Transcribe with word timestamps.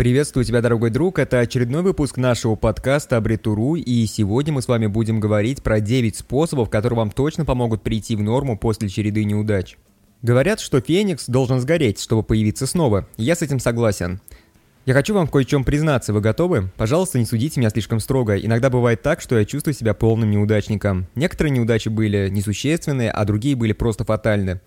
Приветствую 0.00 0.46
тебя, 0.46 0.62
дорогой 0.62 0.88
друг. 0.88 1.18
Это 1.18 1.40
очередной 1.40 1.82
выпуск 1.82 2.16
нашего 2.16 2.54
подкаста 2.54 3.18
Абритуру, 3.18 3.74
и 3.74 4.06
сегодня 4.06 4.50
мы 4.50 4.62
с 4.62 4.66
вами 4.66 4.86
будем 4.86 5.20
говорить 5.20 5.62
про 5.62 5.78
9 5.78 6.16
способов, 6.16 6.70
которые 6.70 6.96
вам 6.96 7.10
точно 7.10 7.44
помогут 7.44 7.82
прийти 7.82 8.16
в 8.16 8.22
норму 8.22 8.56
после 8.56 8.88
череды 8.88 9.24
неудач. 9.24 9.76
Говорят, 10.22 10.60
что 10.60 10.80
Феникс 10.80 11.26
должен 11.26 11.60
сгореть, 11.60 12.00
чтобы 12.00 12.22
появиться 12.22 12.66
снова. 12.66 13.08
Я 13.18 13.34
с 13.34 13.42
этим 13.42 13.60
согласен. 13.60 14.22
Я 14.86 14.94
хочу 14.94 15.12
вам 15.12 15.28
кое-чем 15.28 15.64
признаться, 15.64 16.14
вы 16.14 16.22
готовы? 16.22 16.70
Пожалуйста, 16.78 17.18
не 17.18 17.26
судите 17.26 17.60
меня 17.60 17.68
слишком 17.68 18.00
строго. 18.00 18.38
Иногда 18.38 18.70
бывает 18.70 19.02
так, 19.02 19.20
что 19.20 19.38
я 19.38 19.44
чувствую 19.44 19.74
себя 19.74 19.92
полным 19.92 20.30
неудачником. 20.30 21.08
Некоторые 21.14 21.52
неудачи 21.52 21.90
были 21.90 22.30
несущественные, 22.30 23.10
а 23.10 23.22
другие 23.26 23.54
были 23.54 23.74
просто 23.74 24.04
фатальны. 24.04 24.62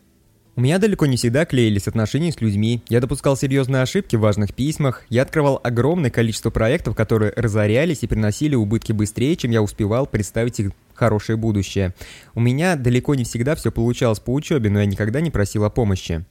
У 0.55 0.61
меня 0.61 0.77
далеко 0.77 1.07
не 1.07 1.17
всегда 1.17 1.45
клеились 1.45 1.87
отношения 1.87 2.31
с 2.31 2.39
людьми, 2.39 2.83
я 2.87 3.01
допускал 3.01 3.35
серьезные 3.35 3.81
ошибки 3.81 4.15
в 4.15 4.19
важных 4.19 4.53
письмах, 4.53 5.03
я 5.09 5.23
открывал 5.23 5.59
огромное 5.63 6.11
количество 6.11 6.51
проектов, 6.51 6.95
которые 6.95 7.33
разорялись 7.35 8.03
и 8.03 8.07
приносили 8.07 8.53
убытки 8.53 8.91
быстрее, 8.91 9.35
чем 9.35 9.49
я 9.49 9.63
успевал 9.63 10.05
представить 10.05 10.59
их 10.59 10.71
хорошее 10.93 11.39
будущее. 11.39 11.95
У 12.35 12.39
меня 12.39 12.75
далеко 12.75 13.15
не 13.15 13.23
всегда 13.23 13.55
все 13.55 13.71
получалось 13.71 14.19
по 14.19 14.31
учебе, 14.31 14.69
но 14.69 14.79
я 14.79 14.85
никогда 14.85 15.21
не 15.21 15.31
просил 15.31 15.63
о 15.63 15.71
помощи. 15.71 16.23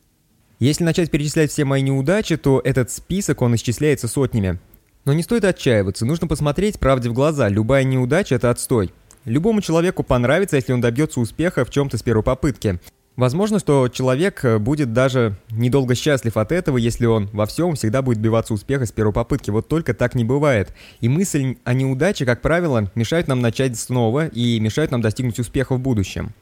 Если 0.61 0.85
начать 0.85 1.11
перечислять 1.11 1.51
все 1.51 1.65
мои 1.65 1.83
неудачи, 1.83 2.37
то 2.37 2.61
этот 2.63 2.93
список, 2.93 3.43
он 3.43 3.57
исчисляется 3.57 4.07
сотнями. 4.07 4.61
Но 5.05 5.15
не 5.15 5.25
стоит 5.25 5.45
отчаиваться, 5.45 6.07
нужно 6.07 6.29
посмотреть 6.29 6.79
правде 6.79 7.11
в 7.11 7.13
глаза, 7.13 7.49
любая 7.49 7.83
неудача– 7.83 8.35
это 8.37 8.51
отстой. 8.51 8.93
Любому 9.25 9.63
человеку 9.63 10.05
понравится, 10.05 10.55
если 10.55 10.73
он 10.73 10.81
добьется 10.81 11.19
успеха 11.19 11.65
в 11.65 11.71
чем-то 11.71 11.99
с 11.99 12.03
первой 12.05 12.23
попытки. 12.23 12.79
Возможно, 13.17 13.59
что 13.59 13.89
человек 13.89 14.43
э, 14.45 14.59
будет 14.59 14.95
даже 14.95 15.37
недолго 15.51 15.95
счастлив 15.95 16.37
от 16.39 16.51
этого, 16.51 16.79
если 16.79 17.05
он 17.05 17.29
во 17.33 17.45
всем 17.45 17.75
всегда 17.75 18.01
будет 18.01 18.19
добиваться 18.19 18.55
успеха 18.55 18.87
с 18.87 18.93
первой 18.93 19.13
попытки. 19.13 19.51
Вот 19.51 19.69
только 19.69 19.93
так 19.93 20.15
не 20.15 20.25
бывает. 20.25 20.73
И 21.01 21.09
мысль 21.09 21.57
о 21.65 21.75
неудаче, 21.75 22.25
как 22.25 22.41
правило, 22.41 22.91
мешает 22.95 23.29
нам 23.29 23.41
начать 23.41 23.79
снова 23.79 24.29
и 24.29 24.59
мешает 24.61 24.91
нам 24.91 25.03
достигнуть 25.03 25.39
успеха 25.39 25.75
в 25.75 25.81
будущем. 25.81 26.33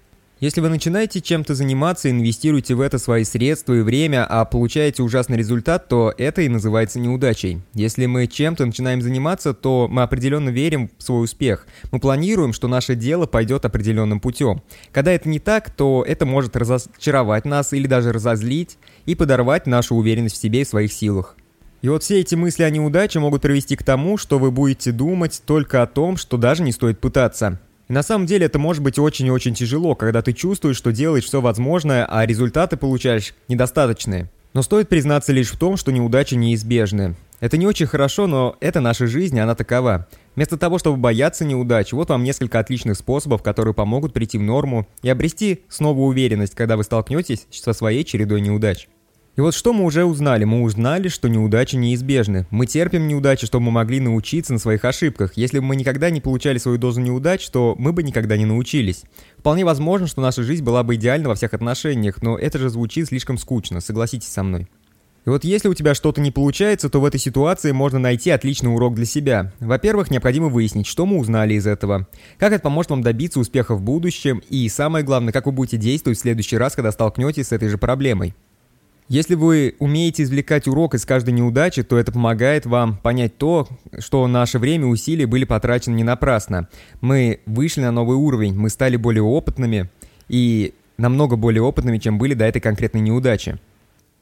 Если 0.41 0.63
вы 0.63 0.71
начинаете 0.71 1.21
чем-то 1.21 1.55
заниматься, 1.55 2.11
инвестируете 2.11 2.75
в 2.75 2.81
это 2.81 2.97
свои 2.97 3.25
средства 3.25 3.75
и 3.75 3.83
время, 3.83 4.25
а 4.25 4.47
получаете 4.47 5.03
ужасный 5.03 5.37
результат, 5.37 5.87
то 5.89 6.15
это 6.17 6.41
и 6.41 6.49
называется 6.49 6.99
неудачей. 6.99 7.61
Если 7.75 8.07
мы 8.07 8.27
чем-то 8.27 8.65
начинаем 8.65 9.03
заниматься, 9.03 9.53
то 9.53 9.87
мы 9.91 10.01
определенно 10.01 10.49
верим 10.49 10.91
в 10.97 11.03
свой 11.03 11.25
успех. 11.25 11.67
Мы 11.93 12.01
планируем, 12.01 12.55
что 12.55 12.69
наше 12.69 12.95
дело 12.95 13.27
пойдет 13.27 13.67
определенным 13.67 14.19
путем. 14.19 14.63
Когда 14.93 15.13
это 15.13 15.29
не 15.29 15.41
так, 15.41 15.69
то 15.69 16.03
это 16.09 16.25
может 16.25 16.57
разочаровать 16.57 17.45
нас 17.45 17.75
или 17.75 17.87
даже 17.87 18.11
разозлить 18.11 18.79
и 19.05 19.15
подорвать 19.15 19.67
нашу 19.67 19.95
уверенность 19.95 20.37
в 20.37 20.41
себе 20.41 20.63
и 20.63 20.65
своих 20.65 20.91
силах. 20.91 21.37
И 21.83 21.91
вот 21.91 22.03
все 22.03 22.19
эти 22.19 22.35
мысли 22.35 22.63
о 22.63 22.71
неудаче 22.71 23.19
могут 23.19 23.43
привести 23.43 23.77
к 23.77 23.83
тому, 23.83 24.17
что 24.17 24.39
вы 24.39 24.51
будете 24.51 24.91
думать 24.91 25.43
только 25.45 25.83
о 25.83 25.87
том, 25.87 26.17
что 26.17 26.39
даже 26.39 26.63
не 26.63 26.73
стоит 26.73 26.99
пытаться. 26.99 27.61
И 27.91 27.93
на 27.93 28.05
самом 28.05 28.27
деле 28.27 28.47
это 28.47 28.61
может 28.61 28.85
быть 28.85 29.01
очень 29.01 29.27
и 29.27 29.31
очень 29.33 29.53
тяжело, 29.53 29.97
когда 29.97 30.23
ты 30.23 30.33
чувствуешь, 30.33 30.77
что 30.77 30.93
делаешь 30.93 31.25
все 31.25 31.41
возможное, 31.41 32.07
а 32.09 32.25
результаты 32.25 32.77
получаешь 32.77 33.35
недостаточные. 33.49 34.31
Но 34.55 34.63
стоит 34.63 34.89
признаться 34.89 35.33
лишь 35.33 35.51
в 35.51 35.59
том, 35.59 35.77
что 35.77 35.91
неудачи 35.91 36.37
неизбежны. 36.37 37.17
Это 37.41 37.57
не 37.57 37.67
очень 37.67 37.87
хорошо, 37.87 38.29
но 38.29 38.55
это 38.61 38.81
наша 38.81 39.09
жизнь, 39.09 39.41
она 39.41 39.57
такова. 39.57 40.07
Вместо 40.37 40.57
того, 40.57 40.79
чтобы 40.79 40.99
бояться 40.99 41.45
неудач, 41.45 41.93
вот 41.93 42.11
вам 42.11 42.23
несколько 42.23 42.61
отличных 42.61 42.97
способов, 42.97 43.43
которые 43.43 43.75
помогут 43.75 44.13
прийти 44.13 44.39
в 44.39 44.43
норму 44.43 44.87
и 45.03 45.09
обрести 45.09 45.65
снова 45.69 45.99
уверенность, 45.99 46.55
когда 46.55 46.77
вы 46.77 46.85
столкнетесь 46.85 47.49
со 47.51 47.73
своей 47.73 48.05
чередой 48.05 48.41
неудач. 48.41 48.87
И 49.41 49.43
вот 49.43 49.55
что 49.55 49.73
мы 49.73 49.87
уже 49.87 50.05
узнали? 50.05 50.45
Мы 50.45 50.61
узнали, 50.61 51.09
что 51.09 51.27
неудачи 51.27 51.75
неизбежны. 51.75 52.47
Мы 52.51 52.67
терпим 52.67 53.09
неудачи, 53.09 53.47
чтобы 53.47 53.65
мы 53.65 53.71
могли 53.71 53.99
научиться 53.99 54.53
на 54.53 54.59
своих 54.59 54.85
ошибках. 54.85 55.33
Если 55.35 55.61
бы 55.61 55.65
мы 55.65 55.77
никогда 55.77 56.11
не 56.11 56.21
получали 56.21 56.59
свою 56.59 56.77
дозу 56.77 57.01
неудач, 57.01 57.49
то 57.49 57.75
мы 57.79 57.95
бы 57.95 58.03
никогда 58.03 58.37
не 58.37 58.45
научились. 58.45 59.05
Вполне 59.39 59.65
возможно, 59.65 60.07
что 60.09 60.21
наша 60.21 60.43
жизнь 60.43 60.63
была 60.63 60.83
бы 60.83 60.97
идеальна 60.97 61.31
во 61.31 61.37
всех 61.37 61.55
отношениях, 61.55 62.21
но 62.21 62.37
это 62.37 62.59
же 62.59 62.69
звучит 62.69 63.07
слишком 63.07 63.39
скучно, 63.39 63.81
согласитесь 63.81 64.29
со 64.29 64.43
мной. 64.43 64.69
И 65.25 65.31
вот 65.31 65.43
если 65.43 65.69
у 65.69 65.75
тебя 65.75 65.95
что-то 65.95 66.21
не 66.21 66.31
получается, 66.31 66.91
то 66.91 67.01
в 67.01 67.07
этой 67.07 67.19
ситуации 67.19 67.73
можно 67.73 67.99
найти 67.99 68.29
отличный 68.29 68.75
урок 68.75 68.95
для 68.95 69.07
себя. 69.07 69.55
Во-первых, 69.59 70.11
необходимо 70.11 70.49
выяснить, 70.49 70.87
что 70.87 71.07
мы 71.07 71.17
узнали 71.17 71.55
из 71.55 71.67
этого, 71.67 72.07
как 72.37 72.53
это 72.53 72.63
поможет 72.63 72.91
вам 72.91 73.01
добиться 73.01 73.41
успеха 73.41 73.75
в 73.75 73.81
будущем, 73.81 74.43
и 74.51 74.69
самое 74.69 75.03
главное, 75.03 75.33
как 75.33 75.47
вы 75.47 75.53
будете 75.53 75.79
действовать 75.79 76.19
в 76.19 76.21
следующий 76.21 76.59
раз, 76.59 76.75
когда 76.75 76.93
столкнетесь 76.93 77.47
с 77.47 77.53
этой 77.53 77.71
же 77.71 77.79
проблемой. 77.79 78.35
Если 79.11 79.35
вы 79.35 79.75
умеете 79.81 80.23
извлекать 80.23 80.69
урок 80.69 80.95
из 80.95 81.05
каждой 81.05 81.35
неудачи, 81.35 81.83
то 81.83 81.99
это 81.99 82.13
помогает 82.13 82.65
вам 82.65 82.97
понять 82.97 83.37
то, 83.39 83.67
что 83.99 84.25
наше 84.29 84.61
время 84.61 84.85
и 84.87 84.89
усилия 84.89 85.27
были 85.27 85.43
потрачены 85.43 85.97
не 85.97 86.05
напрасно. 86.05 86.69
Мы 87.01 87.41
вышли 87.45 87.81
на 87.81 87.91
новый 87.91 88.17
уровень, 88.17 88.55
мы 88.55 88.71
стали 88.71 88.95
более 88.95 89.25
опытными 89.25 89.91
и 90.29 90.75
намного 90.97 91.35
более 91.35 91.61
опытными, 91.61 91.99
чем 91.99 92.19
были 92.19 92.35
до 92.35 92.45
этой 92.45 92.61
конкретной 92.61 93.01
неудачи. 93.01 93.59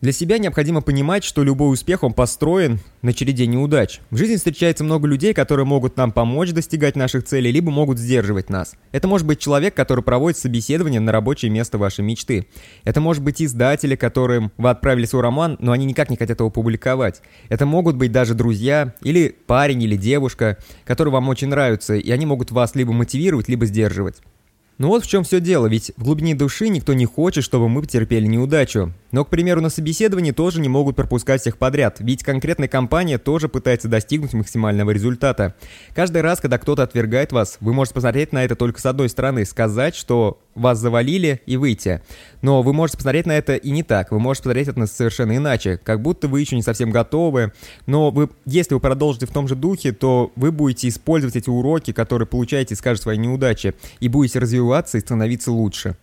Для 0.00 0.12
себя 0.12 0.38
необходимо 0.38 0.80
понимать, 0.80 1.24
что 1.24 1.42
любой 1.42 1.72
успех 1.72 2.04
он 2.04 2.12
построен 2.12 2.78
на 3.02 3.12
череде 3.12 3.48
неудач. 3.48 3.98
В 4.10 4.16
жизни 4.16 4.36
встречается 4.36 4.84
много 4.84 5.08
людей, 5.08 5.34
которые 5.34 5.66
могут 5.66 5.96
нам 5.96 6.12
помочь 6.12 6.52
достигать 6.52 6.94
наших 6.94 7.24
целей, 7.24 7.50
либо 7.50 7.72
могут 7.72 7.98
сдерживать 7.98 8.48
нас. 8.48 8.76
Это 8.92 9.08
может 9.08 9.26
быть 9.26 9.40
человек, 9.40 9.74
который 9.74 10.04
проводит 10.04 10.38
собеседование 10.38 11.00
на 11.00 11.10
рабочее 11.10 11.50
место 11.50 11.78
вашей 11.78 12.04
мечты. 12.04 12.46
Это 12.84 13.00
может 13.00 13.24
быть 13.24 13.42
издатели, 13.42 13.96
которым 13.96 14.52
вы 14.56 14.70
отправили 14.70 15.04
свой 15.04 15.22
роман, 15.22 15.56
но 15.58 15.72
они 15.72 15.84
никак 15.84 16.10
не 16.10 16.16
хотят 16.16 16.38
его 16.38 16.50
публиковать. 16.50 17.20
Это 17.48 17.66
могут 17.66 17.96
быть 17.96 18.12
даже 18.12 18.34
друзья, 18.34 18.94
или 19.02 19.34
парень, 19.48 19.82
или 19.82 19.96
девушка, 19.96 20.58
которые 20.84 21.10
вам 21.10 21.28
очень 21.28 21.48
нравятся, 21.48 21.96
и 21.96 22.08
они 22.12 22.24
могут 22.24 22.52
вас 22.52 22.76
либо 22.76 22.92
мотивировать, 22.92 23.48
либо 23.48 23.66
сдерживать. 23.66 24.22
Ну 24.78 24.86
вот 24.86 25.04
в 25.04 25.08
чем 25.08 25.24
все 25.24 25.40
дело, 25.40 25.66
ведь 25.66 25.90
в 25.96 26.04
глубине 26.04 26.36
души 26.36 26.68
никто 26.68 26.94
не 26.94 27.04
хочет, 27.04 27.42
чтобы 27.42 27.68
мы 27.68 27.82
потерпели 27.82 28.26
неудачу. 28.26 28.92
Но, 29.10 29.24
к 29.24 29.28
примеру, 29.28 29.60
на 29.60 29.70
собеседовании 29.70 30.30
тоже 30.30 30.60
не 30.60 30.68
могут 30.68 30.94
пропускать 30.94 31.40
всех 31.40 31.58
подряд, 31.58 31.96
ведь 31.98 32.22
конкретная 32.22 32.68
компания 32.68 33.18
тоже 33.18 33.48
пытается 33.48 33.88
достигнуть 33.88 34.34
максимального 34.34 34.92
результата. 34.92 35.56
Каждый 35.96 36.22
раз, 36.22 36.38
когда 36.38 36.58
кто-то 36.58 36.84
отвергает 36.84 37.32
вас, 37.32 37.56
вы 37.58 37.72
можете 37.72 37.94
посмотреть 37.94 38.32
на 38.32 38.44
это 38.44 38.54
только 38.54 38.80
с 38.80 38.86
одной 38.86 39.08
стороны, 39.08 39.44
сказать, 39.44 39.96
что 39.96 40.38
вас 40.58 40.78
завалили 40.78 41.40
и 41.46 41.56
выйти. 41.56 42.02
Но 42.42 42.62
вы 42.62 42.72
можете 42.72 42.98
посмотреть 42.98 43.26
на 43.26 43.32
это 43.32 43.54
и 43.54 43.70
не 43.70 43.82
так, 43.82 44.12
вы 44.12 44.20
можете 44.20 44.44
посмотреть 44.44 44.68
это 44.68 44.86
совершенно 44.86 45.36
иначе, 45.36 45.78
как 45.82 46.02
будто 46.02 46.28
вы 46.28 46.40
еще 46.40 46.56
не 46.56 46.62
совсем 46.62 46.90
готовы, 46.90 47.52
но 47.86 48.10
вы, 48.10 48.28
если 48.44 48.74
вы 48.74 48.80
продолжите 48.80 49.26
в 49.26 49.30
том 49.30 49.48
же 49.48 49.54
духе, 49.54 49.92
то 49.92 50.32
вы 50.36 50.52
будете 50.52 50.88
использовать 50.88 51.36
эти 51.36 51.50
уроки, 51.50 51.92
которые 51.92 52.26
получаете 52.26 52.74
из 52.74 52.80
каждой 52.80 53.02
своей 53.02 53.18
неудачи, 53.18 53.74
и 54.00 54.08
будете 54.08 54.38
развиваться 54.38 54.98
и 54.98 55.00
становиться 55.00 55.52
лучше. 55.52 55.96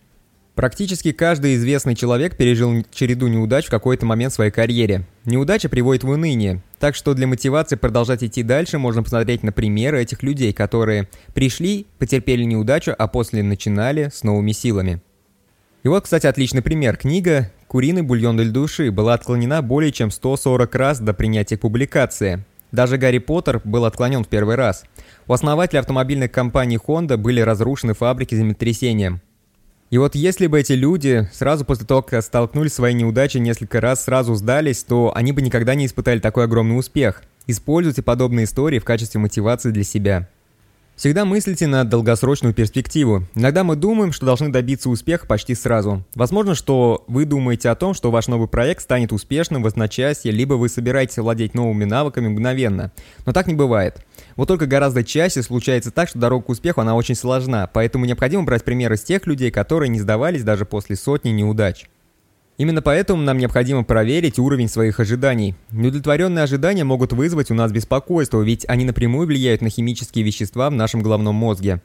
Практически 0.56 1.12
каждый 1.12 1.56
известный 1.56 1.94
человек 1.94 2.38
пережил 2.38 2.82
череду 2.90 3.28
неудач 3.28 3.66
в 3.66 3.70
какой-то 3.70 4.06
момент 4.06 4.32
в 4.32 4.36
своей 4.36 4.50
карьере. 4.50 5.04
Неудача 5.26 5.68
приводит 5.68 6.02
в 6.02 6.08
уныние, 6.08 6.62
так 6.78 6.94
что 6.94 7.12
для 7.12 7.26
мотивации 7.26 7.76
продолжать 7.76 8.24
идти 8.24 8.42
дальше 8.42 8.78
можно 8.78 9.02
посмотреть 9.02 9.42
на 9.42 9.52
примеры 9.52 10.00
этих 10.00 10.22
людей, 10.22 10.54
которые 10.54 11.10
пришли, 11.34 11.86
потерпели 11.98 12.42
неудачу, 12.44 12.94
а 12.96 13.06
после 13.06 13.42
начинали 13.42 14.08
с 14.10 14.24
новыми 14.24 14.52
силами. 14.52 15.02
И 15.82 15.88
вот, 15.88 16.04
кстати, 16.04 16.26
отличный 16.26 16.62
пример. 16.62 16.96
Книга 16.96 17.52
«Куриный 17.68 18.00
бульон 18.00 18.38
для 18.38 18.50
души» 18.50 18.90
была 18.90 19.12
отклонена 19.12 19.60
более 19.60 19.92
чем 19.92 20.10
140 20.10 20.74
раз 20.74 21.00
до 21.00 21.12
принятия 21.12 21.58
публикации. 21.58 22.46
Даже 22.72 22.96
Гарри 22.96 23.18
Поттер 23.18 23.60
был 23.62 23.84
отклонен 23.84 24.24
в 24.24 24.28
первый 24.28 24.54
раз. 24.54 24.84
У 25.26 25.34
основателя 25.34 25.80
автомобильной 25.80 26.30
компании 26.30 26.80
Honda 26.82 27.18
были 27.18 27.42
разрушены 27.42 27.92
фабрики 27.92 28.34
землетрясением. 28.34 29.20
И 29.88 29.98
вот 29.98 30.16
если 30.16 30.48
бы 30.48 30.58
эти 30.58 30.72
люди 30.72 31.28
сразу 31.32 31.64
после 31.64 31.86
того, 31.86 32.02
как 32.02 32.22
столкнулись 32.22 32.72
с 32.72 32.76
своей 32.76 32.94
неудачей 32.94 33.38
несколько 33.40 33.80
раз, 33.80 34.04
сразу 34.04 34.34
сдались, 34.34 34.82
то 34.82 35.12
они 35.14 35.30
бы 35.30 35.42
никогда 35.42 35.74
не 35.76 35.86
испытали 35.86 36.18
такой 36.18 36.44
огромный 36.44 36.78
успех. 36.78 37.22
Используйте 37.46 38.02
подобные 38.02 38.44
истории 38.44 38.80
в 38.80 38.84
качестве 38.84 39.20
мотивации 39.20 39.70
для 39.70 39.84
себя. 39.84 40.28
Всегда 40.96 41.26
мыслите 41.26 41.66
на 41.66 41.84
долгосрочную 41.84 42.54
перспективу. 42.54 43.24
Иногда 43.34 43.64
мы 43.64 43.76
думаем, 43.76 44.12
что 44.12 44.24
должны 44.24 44.48
добиться 44.48 44.88
успеха 44.88 45.26
почти 45.26 45.54
сразу. 45.54 46.02
Возможно, 46.14 46.54
что 46.54 47.04
вы 47.06 47.26
думаете 47.26 47.68
о 47.68 47.74
том, 47.74 47.92
что 47.92 48.10
ваш 48.10 48.28
новый 48.28 48.48
проект 48.48 48.80
станет 48.80 49.12
успешным 49.12 49.62
в 49.62 49.66
одночасье, 49.66 50.32
либо 50.32 50.54
вы 50.54 50.70
собираетесь 50.70 51.18
владеть 51.18 51.52
новыми 51.52 51.84
навыками 51.84 52.28
мгновенно. 52.28 52.92
Но 53.26 53.34
так 53.34 53.46
не 53.46 53.52
бывает. 53.52 54.02
Вот 54.36 54.48
только 54.48 54.64
гораздо 54.64 55.04
чаще 55.04 55.42
случается 55.42 55.90
так, 55.90 56.08
что 56.08 56.18
дорога 56.18 56.46
к 56.46 56.48
успеху, 56.48 56.80
она 56.80 56.94
очень 56.94 57.14
сложна, 57.14 57.66
поэтому 57.66 58.06
необходимо 58.06 58.44
брать 58.44 58.64
примеры 58.64 58.96
с 58.96 59.04
тех 59.04 59.26
людей, 59.26 59.50
которые 59.50 59.90
не 59.90 60.00
сдавались 60.00 60.44
даже 60.44 60.64
после 60.64 60.96
сотни 60.96 61.28
неудач. 61.28 61.90
Именно 62.58 62.80
поэтому 62.80 63.22
нам 63.22 63.38
необходимо 63.38 63.84
проверить 63.84 64.38
уровень 64.38 64.68
своих 64.68 64.98
ожиданий. 64.98 65.54
Неудовлетворенные 65.70 66.42
ожидания 66.42 66.84
могут 66.84 67.12
вызвать 67.12 67.50
у 67.50 67.54
нас 67.54 67.70
беспокойство, 67.70 68.40
ведь 68.40 68.64
они 68.68 68.84
напрямую 68.84 69.26
влияют 69.26 69.60
на 69.60 69.68
химические 69.68 70.24
вещества 70.24 70.70
в 70.70 70.74
нашем 70.74 71.02
головном 71.02 71.34
мозге. 71.34 71.82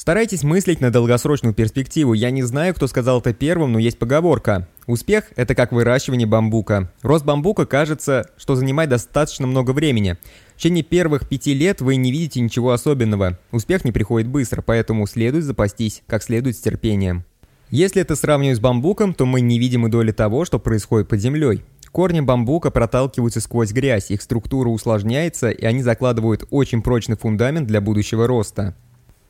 Старайтесь 0.00 0.44
мыслить 0.44 0.80
на 0.80 0.90
долгосрочную 0.90 1.52
перспективу. 1.52 2.14
Я 2.14 2.30
не 2.30 2.42
знаю, 2.42 2.74
кто 2.74 2.86
сказал 2.86 3.20
это 3.20 3.34
первым, 3.34 3.72
но 3.72 3.78
есть 3.78 3.98
поговорка. 3.98 4.66
Успех– 4.86 5.24
это 5.36 5.54
как 5.54 5.72
выращивание 5.72 6.26
бамбука. 6.26 6.90
Рост 7.02 7.26
бамбука 7.26 7.66
кажется, 7.66 8.30
что 8.38 8.56
занимает 8.56 8.88
достаточно 8.88 9.46
много 9.46 9.72
времени. 9.72 10.16
В 10.54 10.56
течение 10.56 10.84
первых 10.84 11.28
пяти 11.28 11.52
лет 11.52 11.82
вы 11.82 11.96
не 11.96 12.12
видите 12.12 12.40
ничего 12.40 12.70
особенного. 12.70 13.38
Успех 13.50 13.84
не 13.84 13.92
приходит 13.92 14.28
быстро, 14.28 14.62
поэтому 14.62 15.06
следует 15.06 15.44
запастись 15.44 16.02
как 16.06 16.22
следует 16.22 16.56
с 16.56 16.60
терпением. 16.60 17.24
Если 17.70 18.02
это 18.02 18.16
сравнивать 18.16 18.56
с 18.56 18.60
бамбуком, 18.60 19.14
то 19.14 19.26
мы 19.26 19.40
не 19.40 19.60
видим 19.60 19.86
и 19.86 19.90
доли 19.90 20.10
того, 20.10 20.44
что 20.44 20.58
происходит 20.58 21.06
под 21.06 21.20
землей. 21.20 21.62
Корни 21.92 22.20
бамбука 22.20 22.72
проталкиваются 22.72 23.40
сквозь 23.40 23.70
грязь, 23.70 24.10
их 24.10 24.22
структура 24.22 24.68
усложняется, 24.68 25.50
и 25.50 25.64
они 25.64 25.82
закладывают 25.82 26.44
очень 26.50 26.82
прочный 26.82 27.16
фундамент 27.16 27.68
для 27.68 27.80
будущего 27.80 28.26
роста. 28.26 28.74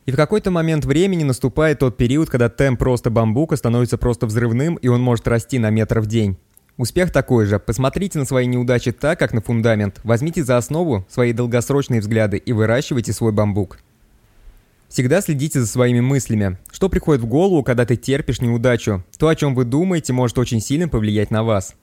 И 0.07 0.13
в 0.13 0.17
какой-то 0.17 0.51
момент 0.51 0.87
времени 0.87 1.23
наступает 1.23 1.81
тот 1.81 1.99
период, 1.99 2.31
когда 2.31 2.49
темп 2.49 2.81
роста 2.83 3.11
бамбука 3.11 3.57
становится 3.57 3.99
просто 3.99 4.25
взрывным, 4.25 4.77
и 4.77 4.89
он 4.89 5.03
может 5.03 5.29
расти 5.29 5.59
на 5.59 5.69
метр 5.69 6.01
в 6.01 6.07
день. 6.07 6.39
Успех 6.79 7.11
такой 7.13 7.45
же. 7.45 7.59
Посмотрите 7.59 8.19
на 8.19 8.25
свои 8.25 8.47
неудачи 8.47 8.91
так, 8.91 9.19
как 9.19 9.35
на 9.35 9.43
фундамент. 9.43 10.01
Возьмите 10.03 10.43
за 10.43 10.57
основу 10.57 11.05
свои 11.11 11.35
долгосрочные 11.35 12.01
взгляды 12.01 12.39
и 12.39 12.55
выращивайте 12.55 13.13
свой 13.13 13.33
бамбук. 13.33 13.81
Всегда 14.91 15.21
следите 15.21 15.61
за 15.61 15.69
своими 15.69 16.01
мыслями. 16.01 16.59
Что 16.73 16.89
приходит 16.89 17.23
в 17.23 17.27
голову, 17.27 17.63
когда 17.63 17.87
ты 17.87 17.95
терпишь 17.95 18.41
неудачу? 18.41 19.05
То, 19.19 19.29
о 19.29 19.37
чем 19.37 19.55
вы 19.55 19.65
думаете, 19.65 20.13
может 20.13 20.37
очень 20.37 20.61
сильно 20.61 20.89
повлиять 20.89 21.31
на 21.31 21.45
вас. 21.45 21.77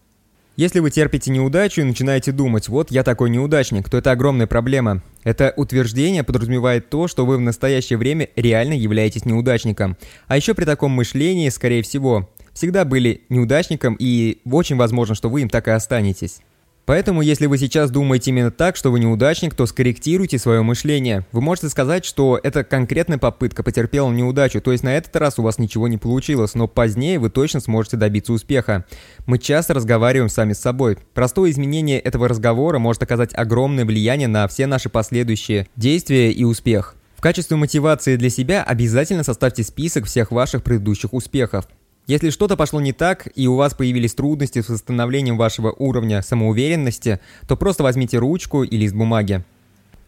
Если 0.57 0.80
вы 0.80 0.92
терпите 0.92 1.31
неудачу 1.31 1.80
и 1.80 1.86
начинаете 1.86 2.33
думать, 2.33 2.68
вот 2.68 2.92
я 2.92 3.04
такой 3.04 3.30
неудачник, 3.30 3.89
то 3.89 3.98
это 3.98 4.12
огромная 4.12 4.45
проблема. 4.45 5.04
Это 5.24 5.54
утверждение 5.56 6.24
подразумевает 6.24 6.89
то, 6.89 7.07
что 7.07 7.25
вы 7.25 7.38
в 7.38 7.42
настоящее 7.42 7.98
время 7.98 8.27
реально 8.36 8.74
являетесь 8.74 9.24
неудачником. 9.24 9.95
А 10.27 10.36
еще 10.36 10.53
при 10.53 10.65
таком 10.65 10.92
мышлении, 10.92 11.48
скорее 11.48 11.83
всего, 11.83 12.30
всегда 12.51 12.83
были 12.83 13.21
неудачником 13.30 13.95
и 13.98 14.39
очень 14.44 14.75
возможно, 14.75 15.15
что 15.15 15.30
вы 15.30 15.44
им 15.44 15.50
так 15.50 15.69
и 15.69 15.71
останетесь. 15.71 16.42
Поэтому, 16.88 17.22
если 17.22 17.48
вы 17.48 17.57
сейчас 17.57 17.92
думаете 17.92 18.31
именно 18.31 18.50
так, 18.50 18.78
что 18.78 18.94
вы 18.94 19.01
неудачник, 19.01 19.54
то 19.54 19.66
скорректируйте 19.66 20.39
свое 20.39 20.62
мышление. 20.62 21.25
Вы 21.34 21.42
можете 21.42 21.68
сказать, 21.68 22.06
что 22.06 22.39
это 22.42 22.63
конкретная 22.63 23.18
попытка 23.18 23.62
потерпела 23.62 24.10
неудачу, 24.10 24.62
то 24.62 24.72
есть 24.72 24.86
на 24.86 24.95
этот 24.95 25.13
раз 25.18 25.38
у 25.38 25.44
вас 25.44 25.60
ничего 25.60 25.89
не 25.89 25.98
получилось, 25.98 26.56
но 26.56 26.69
позднее 26.69 27.19
вы 27.19 27.30
точно 27.30 27.60
сможете 27.60 27.98
добиться 27.98 28.31
успеха. 28.31 28.86
Мы 29.25 29.38
часто 29.38 29.74
разговариваем 29.74 30.30
сами 30.30 30.54
с 30.54 30.60
собой. 30.60 30.98
Простое 31.13 31.51
изменение 31.51 32.00
этого 32.00 32.30
разговора 32.30 32.80
может 32.80 33.04
оказать 33.04 33.31
огромное 33.34 33.84
влияние 33.84 34.30
на 34.30 34.48
все 34.48 34.66
наши 34.66 34.88
последующие 34.88 35.68
действия 35.75 36.31
и 36.31 36.45
успех. 36.45 36.95
В 37.18 37.22
качестве 37.22 37.57
мотивации 37.57 38.16
для 38.16 38.30
себя 38.30 38.63
обязательно 38.63 39.24
составьте 39.24 39.63
список 39.63 40.06
всех 40.06 40.31
ваших 40.31 40.63
предыдущих 40.63 41.13
успехов. 41.13 41.68
Если 42.07 42.30
что-то 42.30 42.56
пошло 42.56 42.80
не 42.80 42.94
так, 42.94 43.27
и 43.36 43.48
у 43.48 43.56
вас 43.56 43.74
появились 43.74 44.13
трудности 44.13 44.62
с 44.62 44.69
восстановлением 44.69 45.38
вашего 45.38 45.74
уровня 45.77 46.21
самоуверенности, 46.21 47.19
то 47.48 47.57
просто 47.57 47.83
возьмите 47.83 48.18
ручку 48.18 48.63
и 48.63 48.77
лист 48.77 48.95
бумаги. 48.95 49.44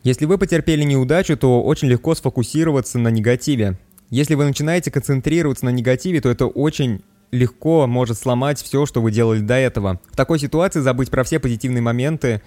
Если 0.04 0.26
вы 0.26 0.38
потерпели 0.38 0.84
неудачу, 0.84 1.36
то 1.36 1.62
очень 1.62 1.90
легко 1.90 2.16
сфокусироваться 2.16 3.00
на 3.00 3.10
негативе. 3.10 3.78
Если 4.10 4.36
вы 4.36 4.46
начинаете 4.46 4.92
концентрироваться 4.92 5.66
на 5.66 5.72
негативе, 5.72 6.22
то 6.22 6.30
это 6.30 6.48
очень 6.48 7.02
легко 7.32 7.86
может 7.86 8.18
сломать 8.18 8.62
все, 8.62 8.86
что 8.86 9.02
вы 9.02 9.12
делали 9.12 9.42
до 9.42 9.56
этого. 9.56 10.00
В 10.10 10.16
такой 10.16 10.40
ситуации 10.40 10.80
забыть 10.80 11.10
про 11.10 11.26
все 11.26 11.38
позитивные 11.38 11.82
моменты, 11.82 12.42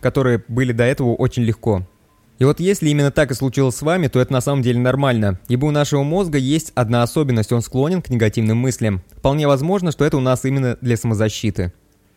которые 0.00 0.44
были 0.48 0.72
до 0.72 0.84
этого, 0.84 1.14
очень 1.14 1.44
легко. 1.44 1.86
И 2.38 2.44
вот 2.44 2.60
если 2.60 2.88
именно 2.88 3.10
так 3.10 3.32
и 3.32 3.34
случилось 3.34 3.74
с 3.74 3.82
вами, 3.82 4.06
то 4.06 4.20
это 4.20 4.32
на 4.32 4.40
самом 4.40 4.62
деле 4.62 4.78
нормально, 4.78 5.40
ибо 5.48 5.66
у 5.66 5.70
нашего 5.72 6.04
мозга 6.04 6.38
есть 6.38 6.70
одна 6.76 7.02
особенность, 7.02 7.52
он 7.52 7.62
склонен 7.62 8.00
к 8.00 8.10
негативным 8.10 8.58
мыслям. 8.58 9.02
Вполне 9.16 9.48
возможно, 9.48 9.90
что 9.90 10.04
это 10.04 10.16
у 10.16 10.20
нас 10.20 10.44
именно 10.44 10.78
для 10.80 10.96
самозащиты. 10.96 11.72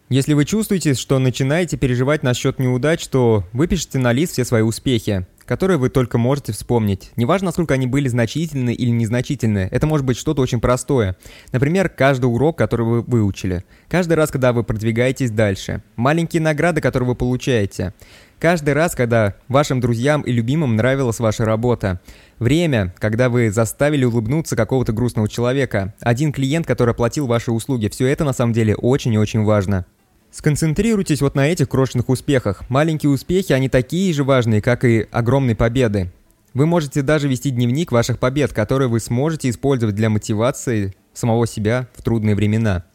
Если 0.10 0.34
вы 0.34 0.44
чувствуете, 0.44 0.94
что 0.94 1.20
начинаете 1.20 1.78
переживать 1.78 2.22
насчет 2.22 2.60
неудач, 2.60 3.08
то 3.08 3.46
выпишите 3.54 3.98
на 3.98 4.12
лист 4.12 4.34
все 4.34 4.44
свои 4.44 4.62
успехи, 4.62 5.26
которые 5.46 5.78
вы 5.78 5.90
только 5.90 6.18
можете 6.18 6.52
вспомнить. 6.52 7.12
Неважно, 7.16 7.46
насколько 7.46 7.74
они 7.74 7.88
были 7.88 8.10
значительны 8.10 8.74
или 8.74 8.90
незначительны, 8.90 9.70
это 9.72 9.88
может 9.88 10.06
быть 10.06 10.18
что-то 10.18 10.42
очень 10.42 10.60
простое. 10.60 11.16
Например, 11.54 11.88
каждый 11.88 12.26
урок, 12.26 12.58
который 12.58 12.86
вы 12.86 13.02
выучили. 13.02 13.64
Каждый 13.88 14.14
раз, 14.14 14.32
когда 14.32 14.52
вы 14.52 14.64
продвигаетесь 14.64 15.32
дальше. 15.32 15.82
Маленькие 15.96 16.42
награды, 16.42 16.82
которые 16.82 17.08
вы 17.08 17.16
получаете. 17.16 17.94
Каждый 18.42 18.74
раз, 18.74 18.96
когда 18.96 19.36
вашим 19.48 19.80
друзьям 19.80 20.24
и 20.24 20.32
любимым 20.32 20.76
нравилась 20.76 21.20
ваша 21.20 21.46
работа. 21.46 22.02
Время, 22.40 22.92
когда 22.98 23.30
вы 23.30 23.52
заставили 23.52 24.04
улыбнуться 24.04 24.56
какого-то 24.56 24.94
грустного 24.94 25.30
человека. 25.30 25.94
Один 26.00 26.34
клиент, 26.34 26.66
который 26.66 26.90
оплатил 26.90 27.28
ваши 27.28 27.52
услуги. 27.52 27.88
Все 27.88 28.08
это 28.08 28.24
на 28.24 28.34
самом 28.34 28.54
деле 28.54 28.76
очень 28.76 29.14
и 29.14 29.20
очень 29.20 29.44
важно. 29.44 29.86
Сконцентрируйтесь 30.32 31.22
вот 31.22 31.36
на 31.36 31.50
этих 31.50 31.70
крошечных 31.70 32.10
успехах. 32.10 32.68
Маленькие 32.68 33.12
успехи, 33.12 33.54
они 33.54 33.70
такие 33.70 34.12
же 34.12 34.24
важные, 34.24 34.60
как 34.60 34.86
и 34.86 35.08
огромные 35.12 35.56
победы. 35.56 36.12
Вы 36.56 36.66
можете 36.66 37.04
даже 37.04 37.28
вести 37.28 37.52
дневник 37.52 37.92
ваших 37.92 38.18
побед, 38.18 38.54
которые 38.54 38.88
вы 38.88 39.02
сможете 39.02 39.52
использовать 39.52 39.94
для 39.94 40.10
мотивации 40.10 40.96
самого 41.14 41.46
себя 41.46 41.90
в 41.94 42.02
трудные 42.02 42.34
времена. 42.34 42.86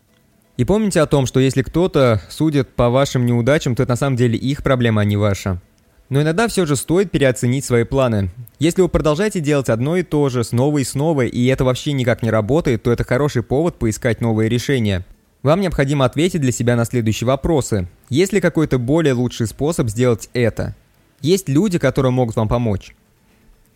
И 0.57 0.65
помните 0.65 1.01
о 1.01 1.07
том, 1.07 1.27
что 1.27 1.39
если 1.39 1.63
кто-то 1.63 2.23
судит 2.31 2.69
по 2.69 2.89
вашим 2.89 3.27
неудачам, 3.27 3.75
то 3.75 3.83
это 3.83 3.93
на 3.93 3.97
самом 3.97 4.17
деле 4.17 4.39
их 4.39 4.63
проблема, 4.63 5.03
а 5.03 5.05
не 5.05 5.17
ваша. 5.17 5.61
Но 6.09 6.23
иногда 6.23 6.49
все 6.49 6.67
же 6.67 6.77
стоит 6.77 7.11
переоценить 7.11 7.65
свои 7.65 7.85
планы. 7.85 8.31
Если 8.59 8.81
вы 8.81 8.89
продолжаете 8.89 9.41
делать 9.41 9.69
одно 9.69 9.97
и 9.97 10.03
то 10.03 10.29
же 10.29 10.45
снова 10.45 10.79
и 10.79 10.85
снова, 10.85 11.23
и 11.23 11.47
это 11.47 11.65
вообще 11.65 11.93
никак 11.93 12.23
не 12.23 12.31
работает, 12.31 12.83
то 12.85 12.93
это 12.93 13.05
хороший 13.05 13.43
повод 13.43 13.79
поискать 13.79 14.21
новые 14.21 14.49
решения. 14.49 15.05
Вам 15.43 15.61
необходимо 15.61 16.05
ответить 16.05 16.41
для 16.41 16.53
себя 16.53 16.77
на 16.77 16.85
следующие 16.85 17.27
вопросы. 17.27 17.89
Есть 18.09 18.33
ли 18.33 18.41
какой-то 18.41 18.79
более 18.79 19.15
лучший 19.15 19.47
способ 19.47 19.89
сделать 19.89 20.31
это? 20.33 20.75
Есть 21.21 21.49
люди, 21.49 21.79
которые 21.79 22.13
могут 22.13 22.37
вам 22.37 22.49
помочь? 22.49 22.95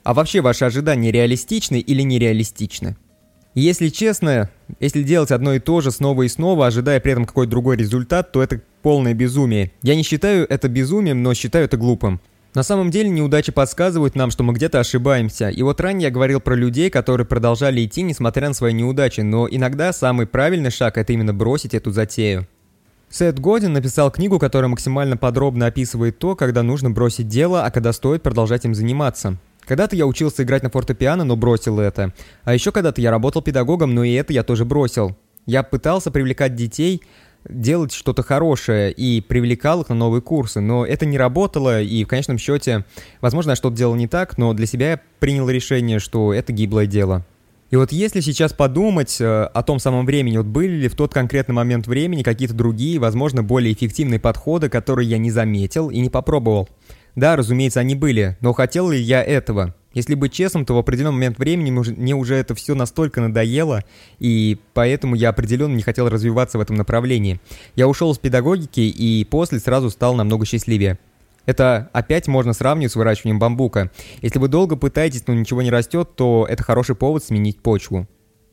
А 0.02 0.14
вообще 0.14 0.40
ваши 0.40 0.64
ожидания 0.64 1.12
реалистичны 1.12 1.78
или 1.78 2.02
нереалистичны? 2.02 2.96
Если 3.54 3.88
честно, 3.88 4.48
если 4.78 5.02
делать 5.02 5.32
одно 5.32 5.54
и 5.54 5.58
то 5.58 5.80
же 5.80 5.90
снова 5.90 6.22
и 6.22 6.28
снова, 6.28 6.68
ожидая 6.68 7.00
при 7.00 7.12
этом 7.12 7.24
какой-то 7.24 7.50
другой 7.50 7.76
результат, 7.76 8.30
то 8.30 8.42
это 8.42 8.60
полное 8.82 9.12
безумие. 9.12 9.72
Я 9.82 9.96
не 9.96 10.04
считаю 10.04 10.46
это 10.48 10.68
безумием, 10.68 11.22
но 11.22 11.34
считаю 11.34 11.64
это 11.64 11.76
глупым. 11.76 12.20
На 12.54 12.62
самом 12.62 12.90
деле 12.90 13.08
неудачи 13.10 13.52
подсказывают 13.52 14.14
нам, 14.16 14.30
что 14.30 14.42
мы 14.44 14.52
где-то 14.52 14.80
ошибаемся. 14.80 15.48
И 15.48 15.62
вот 15.62 15.80
ранее 15.80 16.08
я 16.08 16.10
говорил 16.10 16.40
про 16.40 16.54
людей, 16.54 16.90
которые 16.90 17.26
продолжали 17.26 17.84
идти, 17.84 18.02
несмотря 18.02 18.48
на 18.48 18.54
свои 18.54 18.72
неудачи, 18.72 19.20
но 19.20 19.48
иногда 19.48 19.92
самый 19.92 20.26
правильный 20.26 20.70
шаг– 20.70 20.96
это 20.98 21.12
именно 21.12 21.34
бросить 21.34 21.74
эту 21.74 21.90
затею. 21.90 22.46
Сет 23.08 23.40
Годин 23.40 23.72
написал 23.72 24.10
книгу, 24.12 24.38
которая 24.38 24.68
максимально 24.68 25.16
подробно 25.16 25.66
описывает 25.66 26.18
то, 26.18 26.36
когда 26.36 26.62
нужно 26.62 26.90
бросить 26.90 27.26
дело, 27.26 27.64
а 27.64 27.70
когда 27.72 27.92
стоит 27.92 28.22
продолжать 28.22 28.64
им 28.64 28.74
заниматься. 28.74 29.36
Когда-то 29.66 29.96
я 29.96 30.06
учился 30.06 30.42
играть 30.42 30.62
на 30.62 30.70
фортепиано, 30.70 31.24
но 31.24 31.36
бросил 31.36 31.78
это. 31.78 32.12
А 32.44 32.54
еще 32.54 32.72
когда-то 32.72 33.00
я 33.00 33.10
работал 33.10 33.42
педагогом, 33.42 33.94
но 33.94 34.04
и 34.04 34.12
это 34.12 34.32
я 34.32 34.42
тоже 34.42 34.64
бросил. 34.64 35.16
Я 35.46 35.62
пытался 35.62 36.10
привлекать 36.10 36.54
детей, 36.54 37.02
делать 37.48 37.92
что-то 37.92 38.22
хорошее 38.22 38.92
и 38.92 39.20
привлекал 39.20 39.82
их 39.82 39.88
на 39.88 39.94
новые 39.94 40.22
курсы, 40.22 40.60
но 40.60 40.84
это 40.84 41.06
не 41.06 41.18
работало, 41.18 41.80
и 41.80 42.04
в 42.04 42.08
конечном 42.08 42.38
счете, 42.38 42.84
возможно, 43.20 43.50
я 43.50 43.56
что-то 43.56 43.76
делал 43.76 43.94
не 43.94 44.08
так, 44.08 44.36
но 44.38 44.52
для 44.52 44.66
себя 44.66 44.90
я 44.92 45.00
принял 45.18 45.48
решение, 45.48 45.98
что 45.98 46.34
это 46.34 46.52
гиблое 46.52 46.86
дело. 46.86 47.24
И 47.70 47.76
вот 47.76 47.92
если 47.92 48.20
сейчас 48.20 48.52
подумать 48.52 49.20
э, 49.20 49.44
о 49.44 49.62
том 49.62 49.78
самом 49.78 50.04
времени, 50.04 50.36
вот 50.36 50.46
были 50.46 50.72
ли 50.72 50.88
в 50.88 50.96
тот 50.96 51.14
конкретный 51.14 51.54
момент 51.54 51.86
времени 51.86 52.24
какие-то 52.24 52.54
другие, 52.54 52.98
возможно, 52.98 53.44
более 53.44 53.72
эффективные 53.72 54.18
подходы, 54.18 54.68
которые 54.68 55.08
я 55.08 55.18
не 55.18 55.30
заметил 55.30 55.88
и 55.88 56.00
не 56.00 56.10
попробовал. 56.10 56.68
Да, 57.16 57.36
разумеется, 57.36 57.80
они 57.80 57.94
были, 57.94 58.36
но 58.40 58.52
хотел 58.52 58.90
ли 58.90 58.98
я 59.00 59.22
этого? 59.22 59.74
Если 59.92 60.14
быть 60.14 60.32
честным, 60.32 60.64
то 60.64 60.74
в 60.74 60.78
определенный 60.78 61.14
момент 61.14 61.38
времени 61.38 61.70
мне 61.70 62.14
уже 62.14 62.36
это 62.36 62.54
все 62.54 62.74
настолько 62.74 63.20
надоело, 63.20 63.82
и 64.20 64.58
поэтому 64.72 65.16
я 65.16 65.30
определенно 65.30 65.74
не 65.74 65.82
хотел 65.82 66.08
развиваться 66.08 66.58
в 66.58 66.60
этом 66.60 66.76
направлении. 66.76 67.40
Я 67.74 67.88
ушел 67.88 68.14
с 68.14 68.18
педагогики 68.18 68.80
и 68.80 69.24
после 69.24 69.58
сразу 69.58 69.90
стал 69.90 70.14
намного 70.14 70.46
счастливее. 70.46 70.98
Это 71.44 71.90
опять 71.92 72.28
можно 72.28 72.52
сравнивать 72.52 72.92
с 72.92 72.96
выращиванием 72.96 73.40
бамбука. 73.40 73.90
Если 74.22 74.38
вы 74.38 74.46
долго 74.46 74.76
пытаетесь, 74.76 75.26
но 75.26 75.34
ничего 75.34 75.62
не 75.62 75.70
растет, 75.70 76.10
то 76.14 76.46
это 76.48 76.62
хороший 76.62 76.94
повод 76.94 77.24
сменить 77.24 77.60
почву. 77.60 78.06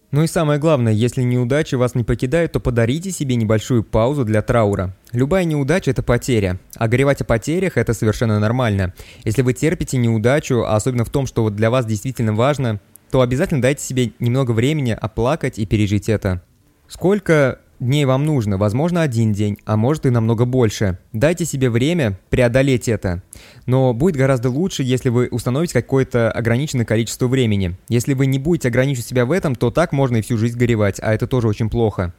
Ну 0.10 0.24
и 0.24 0.28
самое 0.28 0.58
главное, 0.58 0.94
если 0.94 1.22
неудачи 1.22 1.76
вас 1.76 1.94
не 1.94 2.06
покидают, 2.06 2.54
то 2.54 2.62
подарите 2.62 3.12
себе 3.12 3.36
небольшую 3.36 3.84
паузу 3.84 4.24
для 4.24 4.42
траура. 4.42 4.96
Любая 5.12 5.44
неудача– 5.44 5.92
это 5.92 6.02
потеря, 6.02 6.60
а 6.76 6.88
горевать 6.88 7.20
о 7.20 7.26
потерях– 7.26 7.74
это 7.76 7.94
совершенно 7.94 8.40
нормально. 8.40 8.94
Если 9.26 9.42
вы 9.42 9.52
терпите 9.52 9.98
неудачу, 9.98 10.64
а 10.64 10.78
особенно 10.78 11.04
в 11.04 11.10
том, 11.10 11.28
что 11.28 11.44
вот 11.44 11.58
для 11.58 11.70
вас 11.70 11.86
действительно 11.86 12.34
важно, 12.34 12.80
то 13.12 13.20
обязательно 13.20 13.62
дайте 13.62 13.84
себе 13.84 14.12
немного 14.20 14.52
времени 14.52 14.98
оплакать 15.00 15.60
и 15.60 15.66
пережить 15.66 16.08
это. 16.08 16.42
Сколько 16.88 17.60
дней 17.80 18.06
вам 18.06 18.26
нужно, 18.26 18.58
возможно, 18.58 19.02
один 19.02 19.34
день, 19.34 19.58
а 19.66 19.78
может 19.78 20.06
и 20.06 20.10
намного 20.10 20.46
больше. 20.46 20.98
Дайте 21.14 21.46
себе 21.46 21.70
время 21.70 22.20
преодолеть 22.30 22.88
это. 22.88 23.22
Но 23.66 23.94
будет 23.94 24.16
гораздо 24.16 24.50
лучше, 24.50 24.84
если 24.84 25.10
вы 25.10 25.28
установите 25.30 25.74
какое-то 25.74 26.32
ограниченное 26.32 26.86
количество 26.86 27.28
времени. 27.28 27.78
Если 27.90 28.14
вы 28.14 28.26
не 28.26 28.40
будете 28.40 28.68
ограничивать 28.70 29.08
себя 29.08 29.26
в 29.26 29.32
этом, 29.32 29.56
то 29.56 29.72
так 29.72 29.92
можно 29.92 30.18
и 30.18 30.22
всю 30.22 30.38
жизнь 30.38 30.58
горевать, 30.58 31.00
а 31.02 31.14
это 31.14 31.28
тоже 31.28 31.48
очень 31.48 31.70
плохо. 31.70 32.14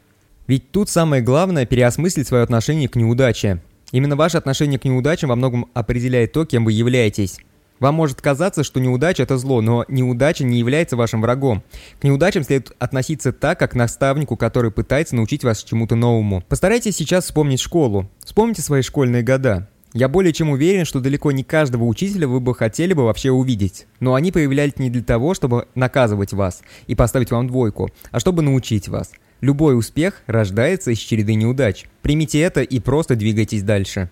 Ведь 0.47 0.71
тут 0.71 0.89
самое 0.89 1.21
главное 1.21 1.65
переосмыслить 1.65 2.27
свое 2.27 2.43
отношение 2.43 2.89
к 2.89 2.95
неудаче. 2.95 3.61
Именно 3.91 4.15
ваше 4.15 4.37
отношение 4.37 4.79
к 4.79 4.85
неудачам 4.85 5.29
во 5.29 5.35
многом 5.35 5.67
определяет 5.73 6.31
то, 6.31 6.45
кем 6.45 6.65
вы 6.65 6.73
являетесь. 6.73 7.39
Вам 7.79 7.95
может 7.95 8.21
казаться, 8.21 8.63
что 8.63 8.79
неудача– 8.79 9.23
это 9.23 9.37
зло, 9.37 9.61
но 9.61 9.85
неудача 9.87 10.43
не 10.43 10.59
является 10.59 10.97
вашим 10.97 11.21
врагом. 11.21 11.63
К 11.99 12.03
неудачам 12.03 12.43
следует 12.43 12.75
относиться 12.79 13.31
так, 13.31 13.57
как 13.59 13.71
к 13.71 13.75
наставнику, 13.75 14.35
который 14.35 14.71
пытается 14.71 15.15
научить 15.15 15.43
вас 15.43 15.63
чему-то 15.63 15.95
новому. 15.95 16.43
Постарайтесь 16.49 16.97
сейчас 16.97 17.25
вспомнить 17.25 17.61
школу. 17.61 18.09
Вспомните 18.23 18.61
свои 18.61 18.81
школьные 18.81 19.23
года. 19.23 19.69
Я 19.93 20.07
более 20.07 20.33
чем 20.33 20.49
уверен, 20.49 20.85
что 20.85 20.99
далеко 20.99 21.31
не 21.31 21.43
каждого 21.43 21.85
учителя 21.85 22.27
вы 22.27 22.39
бы 22.39 22.53
хотели 22.53 22.93
бы 22.93 23.05
вообще 23.05 23.31
увидеть. 23.31 23.87
Но 23.99 24.13
они 24.13 24.31
появлялись 24.31 24.77
не 24.77 24.89
для 24.89 25.01
того, 25.01 25.33
чтобы 25.33 25.67
наказывать 25.73 26.33
вас 26.33 26.61
и 26.85 26.95
поставить 26.95 27.31
вам 27.31 27.47
двойку, 27.47 27.89
а 28.11 28.19
чтобы 28.19 28.43
научить 28.43 28.87
вас. 28.87 29.11
Любой 29.41 29.77
успех 29.77 30.21
рождается 30.27 30.91
из 30.91 30.99
череды 30.99 31.33
неудач. 31.33 31.85
Примите 32.01 32.39
это 32.41 32.61
и 32.61 32.79
просто 32.79 33.15
двигайтесь 33.15 33.63
дальше. 33.63 34.11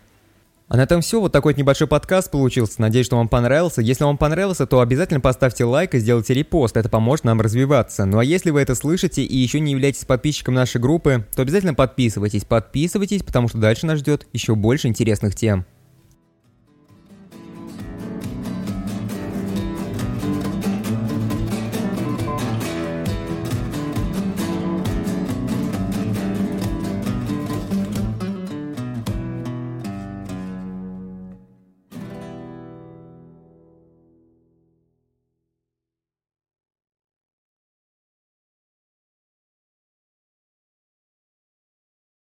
А 0.69 0.75
на 0.75 0.81
этом 0.81 1.01
все. 1.01 1.21
Вот 1.21 1.31
такой 1.31 1.53
вот 1.53 1.57
небольшой 1.57 1.87
подкаст 1.87 2.29
получился. 2.29 2.81
Надеюсь, 2.81 3.05
что 3.05 3.15
вам 3.15 3.29
понравился. 3.29 3.81
Если 3.81 4.03
вам 4.03 4.17
понравился, 4.17 4.67
то 4.67 4.81
обязательно 4.81 5.21
поставьте 5.21 5.63
лайк 5.63 5.95
и 5.95 5.99
сделайте 5.99 6.33
репост. 6.33 6.75
Это 6.75 6.89
поможет 6.89 7.25
нам 7.25 7.39
развиваться. 7.39 8.05
Ну 8.05 8.19
а 8.19 8.23
если 8.23 8.51
вы 8.51 8.61
это 8.61 8.75
слышите 8.75 9.23
и 9.23 9.37
еще 9.37 9.61
не 9.61 9.71
являетесь 9.71 10.03
подписчиком 10.03 10.55
нашей 10.55 10.81
группы, 10.81 11.25
то 11.35 11.41
обязательно 11.41 11.73
подписывайтесь. 11.73 12.43
Подписывайтесь, 12.43 13.23
потому 13.23 13.47
что 13.47 13.59
дальше 13.59 13.85
нас 13.85 13.99
ждет 13.99 14.27
еще 14.33 14.55
больше 14.55 14.87
интересных 14.87 15.35
тем. 15.35 15.65